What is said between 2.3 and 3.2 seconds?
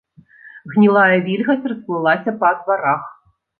па дварах.